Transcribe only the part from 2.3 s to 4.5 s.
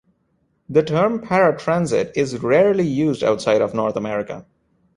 rarely used outside of North America.